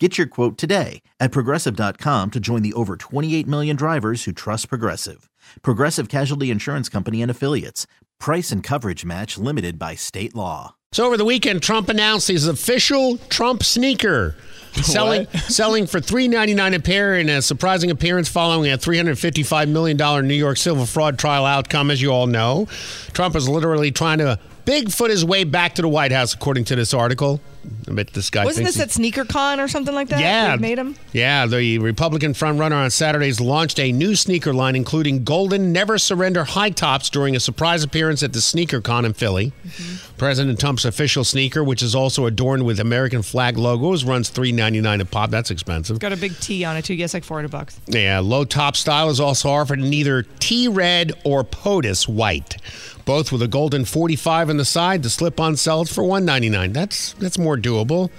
Get 0.00 0.18
your 0.18 0.26
quote 0.26 0.58
today 0.58 1.02
at 1.20 1.30
progressive.com 1.30 2.32
to 2.32 2.40
join 2.40 2.62
the 2.62 2.72
over 2.72 2.96
28 2.96 3.46
million 3.46 3.76
drivers 3.76 4.24
who 4.24 4.32
trust 4.32 4.68
Progressive. 4.68 5.30
Progressive 5.62 6.08
Casualty 6.08 6.50
Insurance 6.50 6.88
Company 6.88 7.22
and 7.22 7.30
Affiliates. 7.30 7.86
Price 8.18 8.50
and 8.50 8.60
coverage 8.60 9.04
match 9.04 9.38
limited 9.38 9.78
by 9.78 9.94
state 9.94 10.34
law. 10.34 10.74
So 10.90 11.06
over 11.06 11.16
the 11.16 11.24
weekend, 11.24 11.62
Trump 11.62 11.88
announced 11.88 12.26
his 12.26 12.48
official 12.48 13.18
Trump 13.28 13.62
sneaker. 13.62 14.34
Selling 14.82 15.28
selling 15.48 15.86
for 15.86 16.00
three 16.00 16.26
ninety 16.26 16.52
nine 16.52 16.74
a 16.74 16.80
pair 16.80 17.14
in 17.16 17.28
a 17.28 17.40
surprising 17.40 17.92
appearance 17.92 18.28
following 18.28 18.72
a 18.72 18.76
three 18.76 18.96
hundred 18.96 19.16
fifty 19.20 19.44
five 19.44 19.68
million 19.68 19.96
dollar 19.96 20.20
New 20.20 20.34
York 20.34 20.56
civil 20.56 20.84
fraud 20.84 21.16
trial 21.16 21.44
outcome, 21.46 21.92
as 21.92 22.02
you 22.02 22.10
all 22.10 22.26
know. 22.26 22.66
Trump 23.12 23.36
is 23.36 23.48
literally 23.48 23.92
trying 23.92 24.18
to 24.18 24.40
Bigfoot 24.66 25.10
his 25.10 25.24
way 25.24 25.44
back 25.44 25.76
to 25.76 25.82
the 25.82 25.88
White 25.88 26.10
House, 26.10 26.34
according 26.34 26.64
to 26.64 26.74
this 26.74 26.92
article. 26.92 27.40
I 27.88 27.92
bet 27.92 28.12
this 28.12 28.30
guy 28.30 28.44
Wasn't 28.44 28.66
this 28.66 28.80
at 28.80 28.88
SneakerCon 28.88 29.62
or 29.62 29.68
something 29.68 29.94
like 29.94 30.08
that? 30.08 30.20
yeah, 30.20 30.56
They 30.56 30.60
made 30.62 30.78
him. 30.78 30.96
Yeah, 31.12 31.46
the 31.46 31.78
Republican 31.78 32.32
frontrunner 32.32 32.72
on 32.84 32.90
Saturdays 32.90 33.40
launched 33.40 33.78
a 33.78 33.92
new 33.92 34.14
sneaker 34.14 34.52
line, 34.52 34.76
including 34.76 35.24
golden 35.24 35.72
Never 35.72 35.98
Surrender 35.98 36.44
high 36.44 36.70
tops 36.70 37.10
during 37.10 37.36
a 37.36 37.40
surprise 37.40 37.82
appearance 37.84 38.22
at 38.22 38.32
the 38.32 38.40
Sneaker 38.40 38.80
Con 38.80 39.04
in 39.04 39.12
Philly. 39.12 39.52
Mm-hmm. 39.66 40.16
President 40.16 40.60
Trump's 40.60 40.84
official 40.84 41.24
sneaker, 41.24 41.62
which 41.64 41.82
is 41.82 41.94
also 41.94 42.26
adorned 42.26 42.64
with 42.64 42.78
American 42.80 43.22
flag 43.22 43.58
logos, 43.58 44.04
runs 44.04 44.28
three 44.28 44.52
ninety 44.52 44.80
nine 44.80 45.00
a 45.00 45.04
pop. 45.04 45.30
That's 45.30 45.50
expensive. 45.50 45.98
Got 45.98 46.12
a 46.12 46.16
big 46.16 46.38
T 46.38 46.64
on 46.64 46.76
it 46.76 46.84
too. 46.84 46.94
Yes, 46.94 47.14
like 47.14 47.24
four 47.24 47.38
hundred 47.38 47.50
bucks. 47.50 47.80
Yeah, 47.86 48.20
low 48.20 48.44
top 48.44 48.76
style 48.76 49.10
is 49.10 49.18
also 49.20 49.50
offered 49.50 49.80
in 49.80 49.92
either 49.92 50.22
T 50.22 50.68
red 50.68 51.12
or 51.24 51.42
POTUS 51.42 52.08
white, 52.08 52.56
both 53.04 53.32
with 53.32 53.42
a 53.42 53.48
golden 53.48 53.84
45 53.84 54.50
on 54.50 54.56
the 54.56 54.64
side. 54.64 55.02
The 55.02 55.10
slip 55.10 55.40
on 55.40 55.56
sells 55.56 55.92
for 55.92 56.04
199. 56.04 56.72
That's 56.72 57.14
that's 57.14 57.36
more 57.38 57.53
doable. 57.56 58.10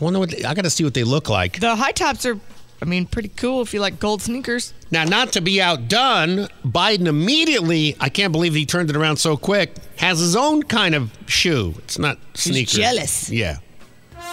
I 0.00 0.04
wonder 0.04 0.18
what 0.18 0.30
they, 0.30 0.44
I 0.44 0.54
got 0.54 0.62
to 0.62 0.70
see 0.70 0.84
what 0.84 0.94
they 0.94 1.04
look 1.04 1.28
like. 1.28 1.60
The 1.60 1.76
high 1.76 1.92
tops 1.92 2.26
are, 2.26 2.38
I 2.82 2.84
mean, 2.84 3.06
pretty 3.06 3.28
cool 3.28 3.62
if 3.62 3.72
you 3.72 3.80
like 3.80 3.98
gold 4.00 4.22
sneakers. 4.22 4.74
Now, 4.90 5.04
not 5.04 5.32
to 5.32 5.40
be 5.40 5.60
outdone, 5.62 6.48
Biden 6.64 7.06
immediately, 7.06 7.96
I 8.00 8.08
can't 8.08 8.32
believe 8.32 8.54
he 8.54 8.66
turned 8.66 8.90
it 8.90 8.96
around 8.96 9.16
so 9.16 9.36
quick, 9.36 9.74
has 9.96 10.18
his 10.18 10.34
own 10.36 10.62
kind 10.64 10.94
of 10.94 11.12
shoe. 11.26 11.74
It's 11.78 11.98
not 11.98 12.18
sneakers. 12.34 12.74
jealous. 12.74 13.30
Yeah. 13.30 13.58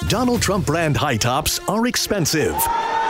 Donald 0.07 0.41
Trump 0.41 0.65
brand 0.65 0.97
high 0.97 1.17
tops 1.17 1.59
are 1.67 1.85
expensive. 1.85 2.55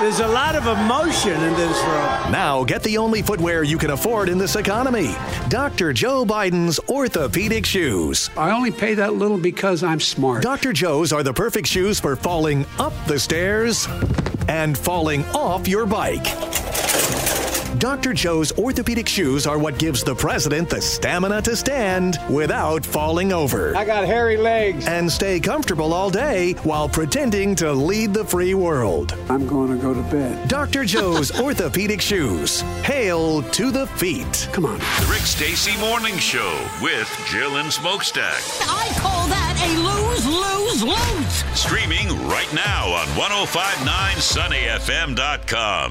There's 0.02 0.20
a 0.20 0.28
lot 0.28 0.56
of 0.56 0.66
emotion 0.66 1.44
in 1.44 1.54
this 1.54 1.78
room. 1.84 2.32
Now 2.32 2.64
get 2.64 2.82
the 2.82 2.98
only 2.98 3.22
footwear 3.22 3.62
you 3.62 3.78
can 3.78 3.92
afford 3.92 4.30
in 4.30 4.40
this 4.40 4.56
economy. 4.56 5.14
Dr. 5.48 5.94
Joe 5.94 6.26
Biden's 6.26 6.80
orthopedic 6.90 7.68
shoes. 7.68 8.32
I 8.36 8.50
only 8.50 8.72
pay 8.72 8.96
that 8.96 9.14
little 9.14 9.38
because 9.38 9.84
I'm 9.84 10.00
smart. 10.00 10.42
Dr. 10.42 10.74
Joe's 10.74 11.14
are 11.14 11.22
the 11.22 11.34
perfect 11.34 11.68
shoes 11.68 12.00
for 12.00 12.16
falling 12.16 12.66
up 12.80 12.94
the 13.06 13.20
stairs 13.20 13.88
and 14.48 14.76
falling 14.76 15.24
off 15.36 15.68
your 15.68 15.86
bike. 15.86 16.26
Dr. 17.78 18.14
Joe's 18.14 18.52
orthopedic 18.58 19.08
shoes 19.08 19.48
are 19.48 19.58
what 19.58 19.78
gives 19.80 20.04
the 20.04 20.14
president 20.14 20.70
the 20.70 20.82
stamina 20.82 21.42
to 21.44 21.56
stand 21.56 22.20
without 22.30 22.86
falling 22.86 23.32
over. 23.34 23.74
I 23.76 23.86
got 23.86 24.06
hairy 24.06 24.38
legs. 24.38 24.86
And 24.88 25.10
stay 25.12 25.40
comfortable 25.40 25.94
all 25.94 26.10
day 26.10 26.54
while 26.64 26.90
pretending 26.90 27.56
to 27.56 27.72
lead 27.72 28.14
the 28.14 28.26
free 28.26 28.54
world. 28.54 29.16
I'm 29.30 29.48
going 29.48 29.72
to 29.72 29.78
go 29.82 29.94
to 29.94 30.02
bed. 30.04 30.48
Dr. 30.48 30.84
Joe's 30.86 31.32
orthopedic 31.42 32.02
shoes. 32.02 32.62
Hail 32.84 33.42
to 33.44 33.72
the 33.72 33.88
feet. 33.88 34.50
Come 34.52 34.66
on. 34.66 34.78
The 34.80 35.08
Rick 35.10 35.22
Stacy 35.22 35.80
Morning 35.80 36.18
Show 36.18 36.60
with 36.82 37.10
Jill 37.28 37.56
and 37.58 37.72
Smokestack. 37.72 38.42
I 38.62 38.90
call 39.00 39.28
that 39.28 39.58
a 39.62 39.78
lose, 39.80 40.26
lose, 40.28 40.84
lose. 40.84 41.44
Streaming 41.60 42.08
right 42.28 42.52
now 42.54 42.90
on 42.94 43.08
1059sunnyfm.com. 43.08 45.91